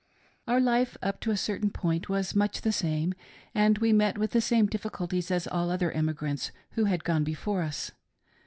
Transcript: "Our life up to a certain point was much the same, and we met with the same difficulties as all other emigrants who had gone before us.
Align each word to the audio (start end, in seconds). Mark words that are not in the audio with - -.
"Our 0.47 0.59
life 0.59 0.97
up 1.03 1.19
to 1.19 1.29
a 1.29 1.37
certain 1.37 1.69
point 1.69 2.09
was 2.09 2.33
much 2.33 2.61
the 2.61 2.71
same, 2.71 3.13
and 3.53 3.77
we 3.77 3.93
met 3.93 4.17
with 4.17 4.31
the 4.31 4.41
same 4.41 4.65
difficulties 4.65 5.29
as 5.29 5.45
all 5.45 5.69
other 5.69 5.91
emigrants 5.91 6.51
who 6.71 6.85
had 6.85 7.03
gone 7.03 7.23
before 7.23 7.61
us. 7.61 7.91